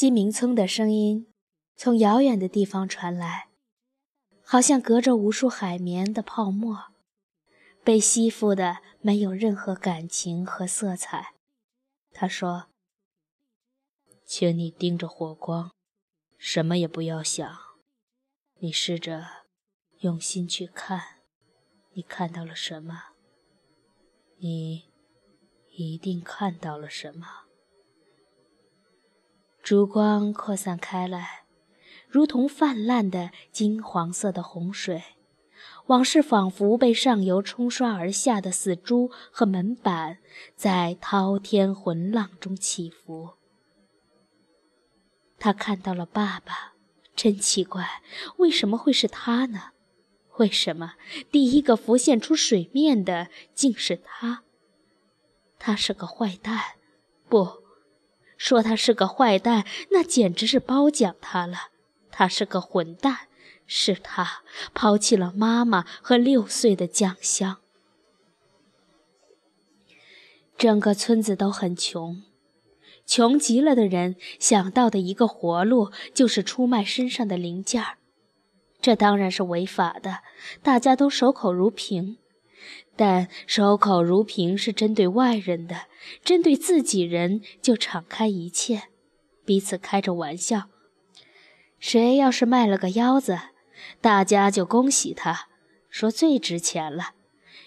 [0.00, 1.30] 鸡鸣村的声音
[1.76, 3.50] 从遥远的地方传来，
[4.42, 6.86] 好像隔着无数海绵的泡沫，
[7.84, 11.34] 被吸附的没有任何感情和色彩。
[12.12, 12.70] 他说
[14.24, 15.70] ：“请你盯着火光，
[16.38, 17.58] 什么也不要想。
[18.60, 19.26] 你试着
[19.98, 21.18] 用心去看，
[21.92, 23.08] 你看到了什么？
[24.38, 24.84] 你
[25.72, 27.26] 一定看到了什么。”
[29.70, 31.44] 烛光扩散开来，
[32.08, 35.00] 如同泛滥的金黄色的洪水。
[35.86, 40.18] 往事仿佛被上游冲刷而下的死猪和门板，
[40.56, 43.34] 在滔天浑浪中起伏。
[45.38, 46.72] 他看到了爸爸，
[47.14, 48.02] 真奇怪，
[48.38, 49.70] 为什么会是他呢？
[50.38, 50.94] 为什么
[51.30, 54.42] 第一个浮现出水面的竟是他？
[55.60, 56.60] 他是个坏蛋，
[57.28, 57.59] 不。
[58.40, 61.68] 说他是个坏蛋，那简直是褒奖他了。
[62.10, 63.28] 他是个混蛋，
[63.66, 64.40] 是他
[64.72, 67.58] 抛弃了妈妈和六岁的酱香。
[70.56, 72.22] 整个村子都很穷，
[73.04, 77.98] 穷极了的人想到的一个活路就是出卖身上的零件儿，
[78.80, 80.20] 这当然是违法的，
[80.62, 82.16] 大家都守口如瓶。
[83.00, 85.86] 但守口如瓶是针对外人的，
[86.22, 88.82] 针对自己人就敞开一切，
[89.46, 90.64] 彼此开着玩笑。
[91.78, 93.38] 谁要是卖了个腰子，
[94.02, 95.48] 大家就恭喜他，
[95.88, 97.14] 说最值钱了，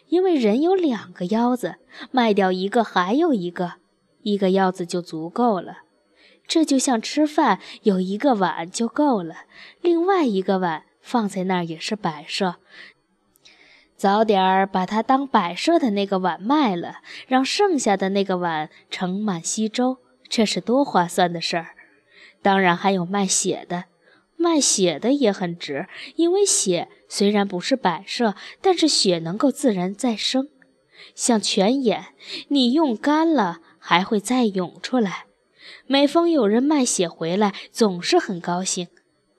[0.10, 1.78] 因为人有两个腰子，
[2.12, 3.78] 卖掉一个还有一个，
[4.22, 5.80] 一个腰子就足够了。
[6.46, 9.46] 这就像吃饭，有一个碗就够了，
[9.82, 12.58] 另外一个碗放在那儿也是摆设。
[14.04, 21.68] 早点把它当摆设的那个碗卖了，让剩下的那个碗盛满稀粥，这是多划算的事儿。
[22.42, 23.86] 当然还有卖血的，
[24.36, 25.88] 卖血的也很值，
[26.18, 30.50] 因为血虽然不是摆设，但是血能够自然再生，
[31.16, 32.08] 像泉眼，
[32.50, 35.28] 你用干了还会再涌出来。
[35.88, 38.90] 每逢有人卖血回来，总是很高兴，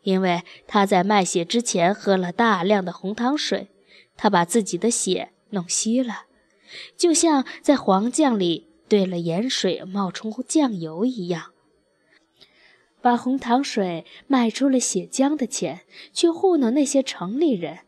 [0.05, 3.69] 因为他在卖血之前喝了大量的红糖水。
[4.17, 6.25] 他把自己的血弄稀了，
[6.97, 11.53] 就像在黄酱里兑了盐水冒充酱油一样。
[13.01, 15.83] 把红糖水卖出了血浆的钱，
[16.13, 17.81] 去糊弄那些城里人，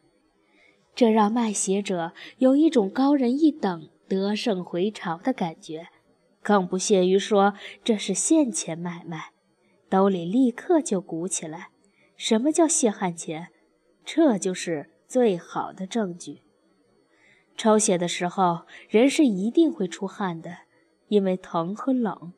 [0.95, 5.89] 这让卖血者有一种高人一等、得胜回朝的感觉，
[6.43, 9.31] 更不屑于说这是现钱买卖，
[9.89, 11.71] 兜里立刻就鼓起来。
[12.19, 13.49] 什么叫血汗钱？
[14.05, 14.91] 这就是。
[15.07, 16.43] 最好的证据。
[17.57, 20.59] 抽血的时候，人是一定会出汗的，
[21.09, 22.33] 因为疼和冷。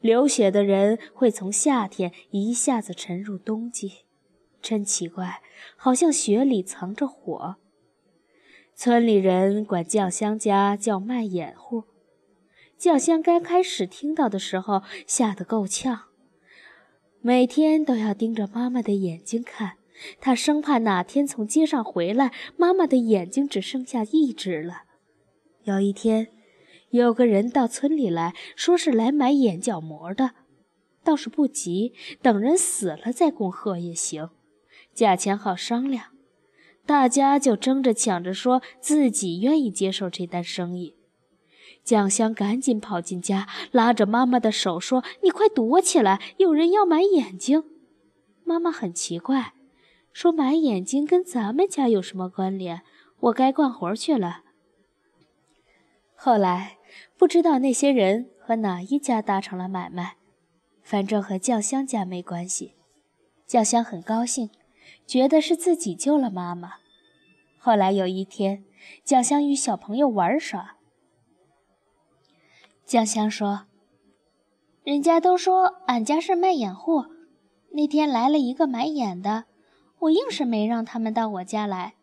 [0.00, 4.04] 流血的人会从夏天一下子沉入冬季，
[4.62, 5.42] 真奇怪，
[5.76, 7.56] 好像血里藏着火。
[8.76, 11.84] 村里人管酱香家叫卖眼户。
[12.76, 16.04] 酱香刚开始听到的时候，吓得够呛，
[17.20, 19.78] 每天都要盯着妈妈的眼睛看。
[20.20, 24.82] 他生怕哪天从街上回来，妈妈的眼睛只剩下一只了。
[25.64, 26.28] 有一天，
[26.90, 30.32] 有个人到村里来说是来买眼角膜的，
[31.02, 34.28] 倒是不急，等人死了再供贺也行，
[34.92, 36.08] 价钱好商量。
[36.86, 40.94] 大家就争着抢着说自己愿意接受这单生意。
[41.82, 47.64] 蒋香赶紧跑进家，拉着妈妈的手说：“你快躲起来，有人要买眼睛。”
[48.44, 49.53] 妈妈很奇怪。
[50.14, 52.82] 说买眼睛跟咱们家有什么关联？
[53.18, 54.42] 我该干活去了。
[56.14, 56.78] 后来
[57.18, 60.16] 不知道那些人和哪一家搭成了买卖，
[60.84, 62.76] 反正和酱香家没关系。
[63.44, 64.50] 酱香很高兴，
[65.04, 66.74] 觉得是自己救了妈妈。
[67.58, 68.64] 后来有一天，
[69.02, 70.76] 酱香与小朋友玩耍，
[72.86, 73.66] 酱香说
[74.84, 77.10] ：“人家都说俺家是卖眼货，
[77.72, 79.46] 那天来了一个买眼的。”
[80.00, 81.94] 我硬是没让他们到我家来，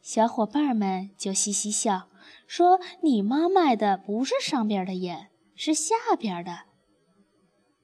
[0.00, 2.08] 小伙伴们就嘻嘻笑，
[2.46, 6.64] 说：“你妈卖的不是上边的眼，是下边的。”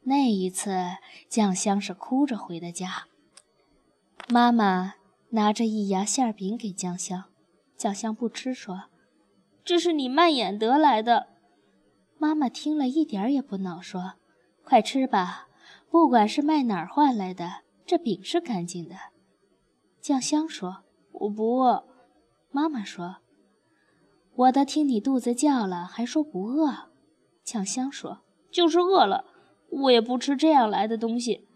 [0.05, 0.97] 那一次，
[1.29, 3.07] 酱香是哭着回的家。
[4.29, 4.95] 妈妈
[5.31, 7.25] 拿着一牙馅饼给酱香，
[7.77, 8.85] 酱香不吃，说
[9.65, 11.29] ：“这是你卖眼得来的。”
[12.19, 14.15] 妈妈听了一点也不恼，说
[14.65, 15.49] ：“快吃吧，
[15.91, 18.97] 不管是卖哪儿换来的，这饼是干净的。”
[20.01, 21.85] 酱香说：“我不饿。”
[22.51, 23.17] 妈妈说
[24.35, 26.91] ：“我都听你肚子叫了，还说不饿。”
[27.45, 29.25] 酱香说：“就是饿了。
[29.71, 31.47] 我也不吃这样来的东西。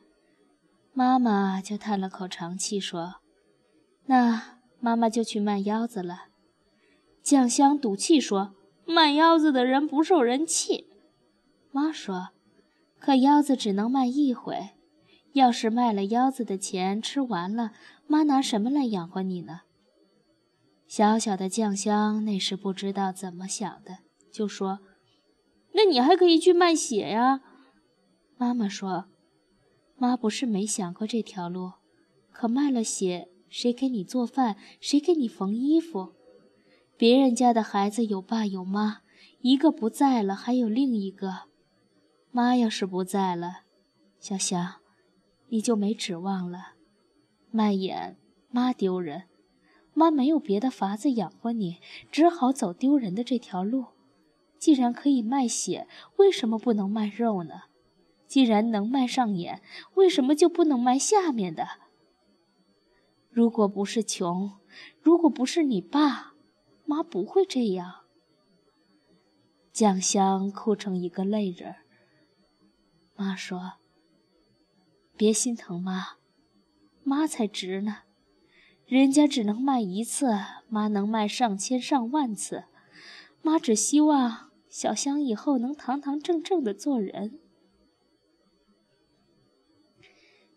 [0.93, 3.17] 妈妈就叹了口长气，说
[4.07, 6.27] ：“那妈妈就去卖腰子了。”
[7.23, 8.55] 酱香赌气说
[8.85, 10.89] ：“卖腰子的人不受人气。”
[11.73, 12.31] 妈说
[13.01, 14.71] ：“可腰子只能卖一回，
[15.33, 17.73] 要是卖了腰子的钱吃完了，
[18.07, 19.63] 妈拿什么来养活你呢？”
[20.87, 23.99] 小小的酱香那时不知道怎么想的，
[24.31, 24.81] 就说
[25.73, 27.41] ：“那你还可以去卖血呀。”
[28.37, 29.07] 妈妈说。
[29.99, 31.75] 妈不是没想过这条路，
[32.33, 34.57] 可卖了血，谁给你做饭？
[34.81, 36.15] 谁给你缝衣服？
[36.97, 39.03] 别人家的孩子有爸有妈，
[39.43, 41.43] 一个不在了，还有另一个。
[42.33, 43.61] 妈要是不在了，
[44.19, 44.81] 小香，
[45.53, 46.73] 你就没指望了。
[47.51, 48.17] 卖眼，
[48.49, 49.25] 妈丢人，
[49.93, 51.77] 妈没有别的法子养活你，
[52.11, 53.89] 只好走丢人的这条路。
[54.59, 57.65] 既然可以卖血，为什么不能卖肉呢？
[58.27, 59.61] 既然能卖上眼，
[59.93, 61.69] 为什么就不能卖下面的？
[63.29, 64.53] 如果不是穷，
[65.03, 66.33] 如果不是你爸，
[66.87, 68.07] 妈不会这样。
[69.71, 71.75] 酱香哭成一个泪人。
[73.15, 73.75] 妈说
[75.23, 76.17] ：“别心疼妈，
[77.05, 77.99] 妈才值呢。
[78.87, 80.37] 人家只能卖一次，
[80.69, 82.65] 妈能卖上千上万次。
[83.41, 87.39] 妈只希望小香以后能堂堂正正的做人。”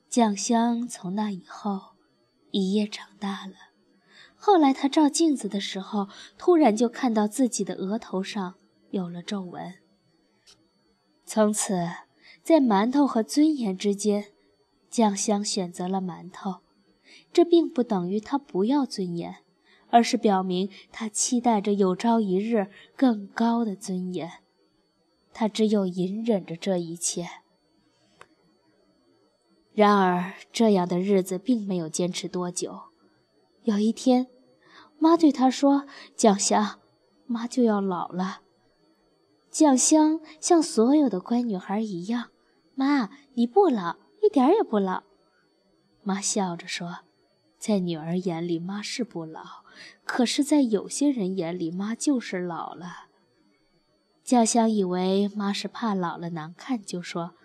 [0.09, 1.91] 酱香从那以后
[2.49, 3.53] 一夜长大了。
[4.33, 6.07] 后来他照镜子的时候，
[6.39, 8.55] 突然就看到自己的额头上
[8.89, 9.75] 有了皱纹。
[11.23, 11.87] 从此，
[12.41, 14.31] 在馒头和尊严之间，
[14.95, 16.61] 酱香选择了馒头。
[17.33, 19.39] 这并不等于他不要尊严，
[19.89, 24.31] 而是表明他期待着有朝一日更高的尊严。
[25.33, 27.27] 他只有隐忍着这一切。
[29.73, 32.83] 然而，这样的日子并没有坚持多久。
[33.63, 34.27] 有一天，
[34.97, 36.79] 妈对他说：“酱香，
[37.25, 38.43] 妈就要老了。”
[39.51, 42.29] 酱香像所有的乖女孩一样
[42.75, 45.03] ：“妈，你不老，一点也不老。”
[46.03, 46.99] 妈笑着说
[47.57, 49.63] ：“在女儿眼里，妈是不老；
[50.03, 53.07] 可是，在有些人眼里，妈就是老了。”
[54.23, 57.35] 酱香以为妈是怕老了难看，就说：“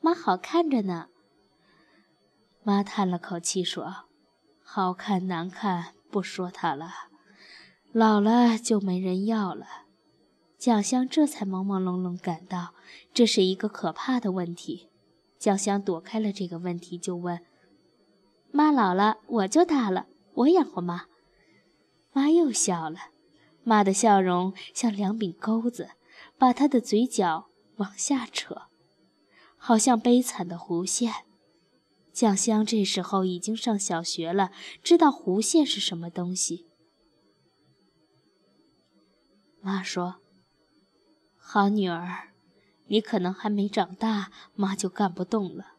[0.00, 1.08] 妈好看着呢。”
[2.62, 4.04] 妈叹了口气说
[4.62, 6.90] ：“好看难看不说她了，
[7.92, 9.66] 老了就没人要了。”
[10.58, 12.74] 蒋香这才朦朦胧胧感到
[13.14, 14.89] 这是一个可怕的问题。
[15.40, 17.40] 酱香躲开了这个问题，就问
[18.52, 21.06] ：“妈老了，我就大了，我养活妈。”
[22.12, 22.98] 妈又笑了，
[23.64, 25.92] 妈的笑容像两柄钩子，
[26.36, 28.64] 把她的嘴角往下扯，
[29.56, 31.24] 好像悲惨的弧线。
[32.12, 34.50] 酱香这时候已经上小学了，
[34.82, 36.66] 知道弧线是什么东西。
[39.62, 40.16] 妈说
[41.38, 42.29] ：“好女儿，
[42.90, 45.74] 你可能还没长大，妈就干不动了。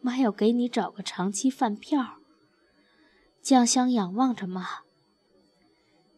[0.00, 2.18] 妈要给你找个长期饭票。”
[3.40, 4.80] 酱香仰望着妈，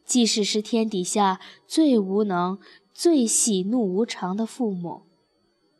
[0.05, 2.59] 即使是天底下最无能、
[2.95, 5.03] 最喜怒无常的父母，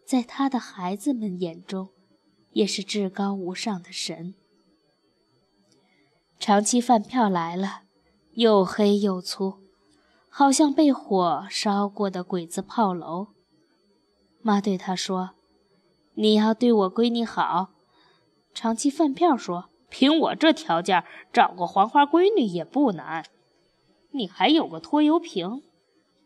[0.05, 1.91] 在他的孩子们眼中。
[2.53, 4.35] 也是至高无上的神。
[6.39, 7.83] 长期饭票来了，
[8.33, 9.59] 又黑又粗，
[10.31, 13.27] 好像被火烧过的鬼子炮楼。
[14.47, 15.31] 妈对他说
[16.15, 17.71] ：“你要对我闺女好。”
[18.55, 23.25] 长期饭票说：“凭我这条件，找个黄花闺女也不难。
[24.13, 25.65] 你还有个拖油瓶。”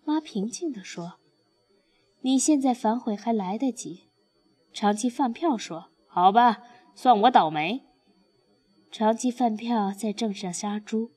[0.04, 1.14] 妈平静地说
[2.20, 4.10] ：“你现在反悔还来得及。”
[4.70, 5.86] 长期饭票说。
[6.06, 6.58] 好吧，
[6.94, 7.84] 算我倒霉。
[8.90, 11.12] 长期饭票在镇上杀猪，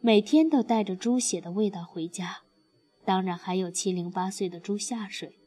[0.00, 2.38] 每天都带着猪血的味道回家，
[3.04, 5.38] 当然还有七零八碎的猪下水。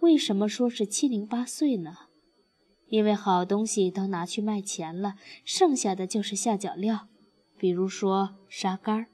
[0.00, 1.94] 为什么说是七零八碎呢？
[2.88, 5.14] 因为好东西都拿去卖钱了，
[5.44, 7.08] 剩下的就是下脚料，
[7.58, 9.06] 比如说沙干儿，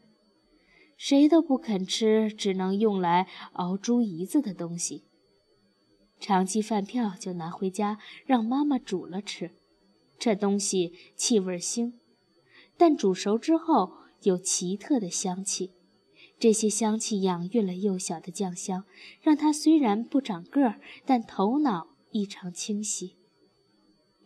[0.97, 5.05] 谁都不肯吃，只能用来熬猪胰子的东西。
[6.21, 9.51] 长期饭票就拿回家让妈妈煮了吃，
[10.17, 11.95] 这东西气味腥，
[12.77, 15.73] 但煮熟之后有奇特的香气。
[16.39, 18.85] 这些香气养育了幼小的酱香，
[19.21, 23.17] 让他虽然不长个儿，但头脑异常清晰。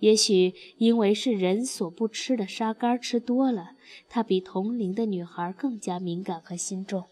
[0.00, 3.73] 也许因为是人所不吃的沙干吃多了，
[4.09, 7.05] 他比同龄的女孩更加敏感和心重。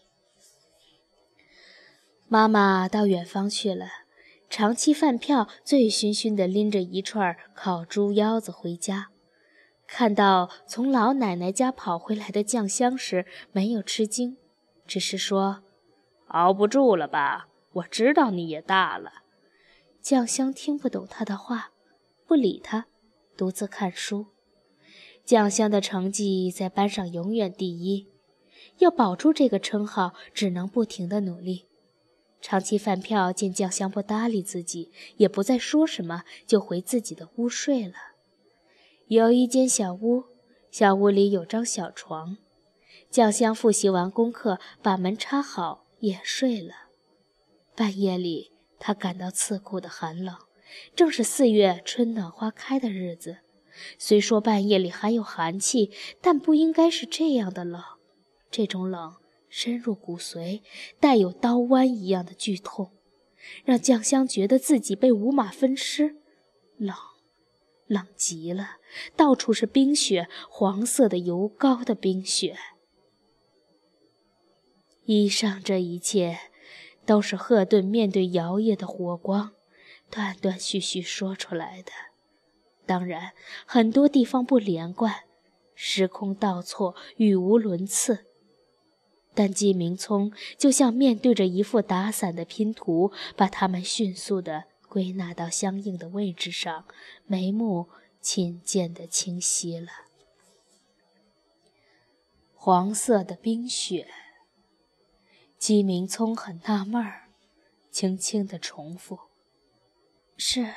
[2.27, 3.87] 妈妈到远方去了。
[4.49, 9.09] 长期饭票醉醺醺地拎着一串烤猪腰子回家，
[9.85, 14.37] 看到从老奶奶家跑回来的酱香时，没有吃惊，
[14.89, 15.61] 只是说
[16.29, 17.47] ：“熬不住了吧？
[17.73, 19.21] 我知道你也大了。”
[20.01, 21.69] 酱香听不懂他的话，
[22.25, 22.87] 不理他，
[23.37, 24.25] 独自看书。
[25.23, 28.07] 酱香的成绩在班上永远第一，
[28.79, 31.67] 要保住这个称号，只能不停的努力。
[32.41, 37.93] 长期饭票见酱香不搭理自己，也不再说什么，就回自己的屋睡了。
[39.07, 40.23] 有一间小屋，
[40.71, 42.37] 小屋里有张小床。
[43.09, 46.89] 酱香复习完功课，把门插好，也睡了。
[47.75, 50.35] 半夜里，他感到刺骨的寒冷，
[50.95, 53.39] 正是四月春暖花开的日子。
[53.97, 55.91] 虽说半夜里还有寒气，
[56.21, 57.81] 但不应该是这样的冷。
[58.49, 59.15] 这种冷。
[59.51, 60.61] 深入骨髓，
[60.99, 62.91] 带有刀剜一样的剧痛，
[63.65, 66.17] 让酱香觉得自己被五马分尸，
[66.77, 66.95] 冷，
[67.87, 68.77] 冷极了，
[69.15, 72.55] 到处是冰雪，黄色的油膏的冰雪。
[75.11, 76.37] 以上这一切，
[77.03, 79.53] 都是赫顿面对摇曳的火光，
[80.11, 81.91] 断断续续说出来的。
[82.85, 83.31] 当然，
[83.65, 85.23] 很多地方不连贯，
[85.73, 88.27] 时空倒错，语无伦次。
[89.33, 96.85] 但季明聪就像面对着一副打散的拼图，把它们迅速地归纳到相应的位置上，
[97.25, 97.89] 眉目
[98.21, 99.89] 渐渐地清晰了。
[102.53, 104.07] 黄色的冰雪。
[105.59, 107.27] 季明聪很纳闷儿，
[107.91, 109.19] 轻轻地重复
[110.37, 110.73] ：“是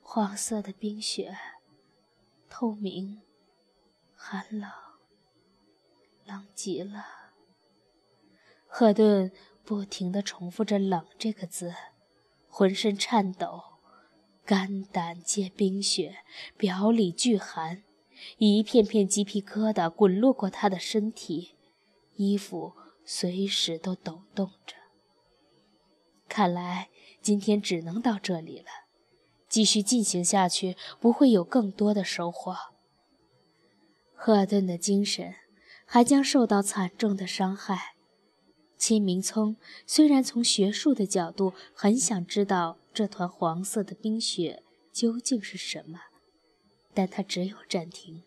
[0.00, 1.36] 黄色的冰雪，
[2.48, 3.20] 透明，
[4.14, 4.70] 寒冷，
[6.24, 7.04] 冷极了。”
[8.66, 9.30] 赫顿
[9.66, 11.74] 不停地重复着“冷”这个字，
[12.48, 13.62] 浑身颤抖，
[14.46, 16.24] 肝胆皆冰雪，
[16.56, 17.84] 表里俱寒，
[18.38, 21.58] 一片片鸡皮疙瘩滚落过他的身体，
[22.14, 22.72] 衣服
[23.10, 24.76] 随时都抖动着。
[26.28, 26.90] 看来
[27.22, 28.66] 今天只能到这里了，
[29.48, 32.54] 继续进行下去不会有更多的收获。
[34.12, 35.34] 赫尔顿的精神
[35.86, 37.94] 还将受到惨重的伤害。
[38.76, 44.62] 金明聪虽然从学术的角度很想知道这团黄色的冰雪
[44.92, 45.98] 究竟是什么，
[46.92, 48.22] 但他只有暂停。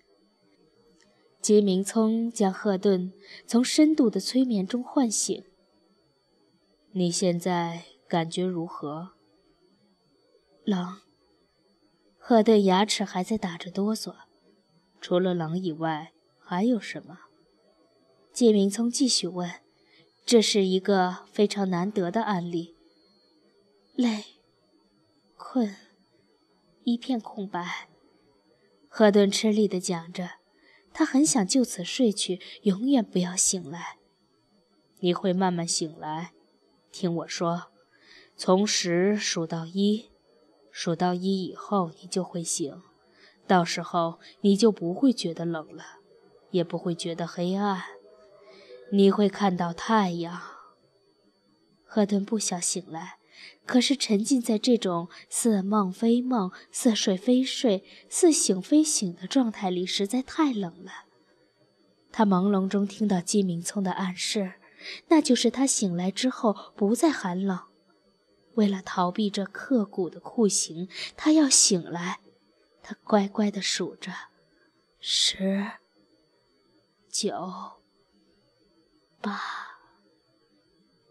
[1.41, 3.11] 金明聪将赫顿
[3.47, 5.43] 从深度的催眠中唤醒。
[6.91, 9.13] 你现在感觉如何？
[10.63, 10.99] 冷。
[12.19, 14.13] 赫顿牙齿还在打着哆嗦。
[15.01, 17.17] 除了冷以外，还有什么？
[18.31, 19.49] 金明聪继续问。
[20.23, 22.75] 这是一个非常难得的案例。
[23.95, 24.23] 累、
[25.35, 25.75] 困，
[26.83, 27.89] 一片空白。
[28.87, 30.40] 赫顿吃力地讲着，
[30.93, 33.97] 他很想就此睡去，永远不要醒来。
[34.99, 36.33] 你会慢慢醒来，
[36.91, 37.71] 听我说，
[38.35, 40.11] 从十数到一，
[40.69, 42.81] 数到一以后你就会醒，
[43.47, 45.83] 到时候你就不会觉得冷了，
[46.51, 47.81] 也不会觉得黑暗。
[48.91, 50.41] 你会看到太阳。
[51.85, 53.17] 赫顿不想醒来，
[53.65, 60.91] 可是沉浸在这种似梦非梦、似睡非睡、似醒非醒的状态里，实在太冷了。
[62.11, 64.53] 他朦胧中听到季明聪的暗示，
[65.07, 67.59] 那就是他醒来之后不再寒冷。
[68.55, 72.19] 为了逃避这刻骨的酷刑，他要醒来。
[72.83, 74.11] 他乖乖地数着：
[74.99, 75.71] 十、
[77.09, 77.79] 九。
[79.21, 79.39] 八、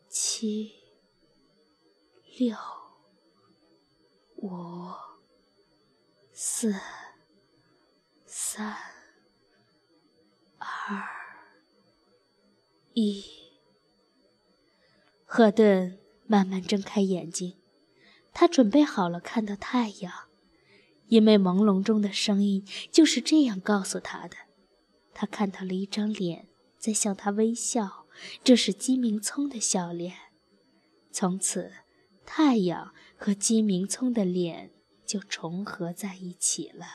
[0.08, 0.72] 七、
[2.40, 2.56] 六、
[4.36, 4.88] 五、
[6.32, 6.74] 四、
[8.24, 8.74] 三、
[10.56, 10.66] 二、
[12.94, 13.22] 一。
[15.26, 17.58] 赫顿慢慢睁开眼睛，
[18.32, 20.10] 他准备好了看到太阳，
[21.08, 24.38] 因为朦胧中的声音就是这样告诉他的。
[25.12, 28.06] 他看到了一张脸在向他微笑。
[28.42, 30.14] 这是姬明聪的笑脸，
[31.10, 31.72] 从此，
[32.32, 34.70] 太阳和姬明聪的脸
[35.04, 36.86] 就重合在一起了。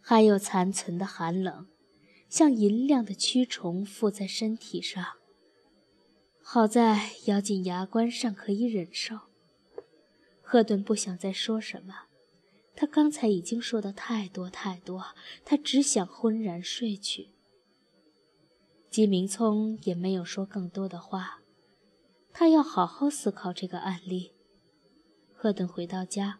[0.00, 1.68] 还有残存的寒冷，
[2.30, 5.04] 像银亮的蛆虫附在身体上。
[6.40, 9.18] 好在咬紧牙关尚可以忍受。
[10.40, 12.06] 赫顿不想再说什么，
[12.74, 15.14] 他刚才已经说的太多太多，
[15.44, 17.34] 他只想昏然睡去。
[18.88, 21.42] 季明聪也没有说更多的话，
[22.38, 24.30] 他要好好思考这个案例。
[25.34, 26.38] 赫顿回到家，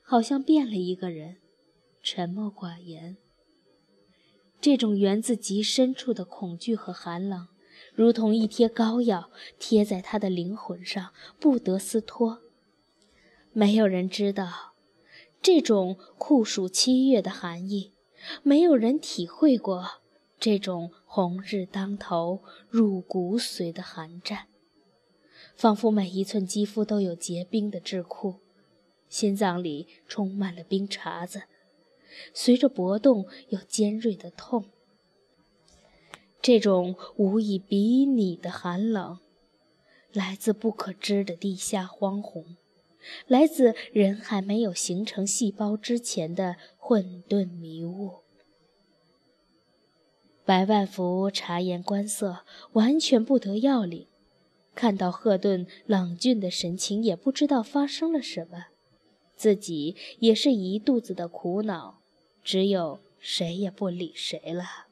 [0.00, 1.38] 好像变了一个人，
[2.04, 3.16] 沉默寡言。
[4.60, 7.48] 这种源自极深处的恐惧和寒冷，
[7.92, 12.42] 如同一贴膏药贴在他的灵魂上，不得撕脱。
[13.52, 14.74] 没有人知道
[15.42, 17.92] 这种酷暑七月的寒意，
[18.44, 19.84] 没有人体会过
[20.38, 24.46] 这种红日当头、入骨髓的寒战，
[25.60, 28.36] 仿佛每一寸肌肤都有结冰的智库，
[29.10, 31.42] 心脏里充满了冰碴子。
[32.32, 34.70] 随着搏动，有尖锐的痛。
[36.40, 39.18] 这种无以比拟的寒冷，
[40.14, 42.56] 来自不可知的地下荒洪，
[43.26, 48.20] 来自人还没有形成细胞之前的混沌迷雾。
[50.46, 54.06] 百万福察言观色，完全不得要领。
[54.80, 58.68] 看到赫顿冷峻的神情，也不知道发生了什么，
[59.36, 62.00] 自己也是一肚子的苦恼。
[62.42, 64.86] 只有谁也不理谁了。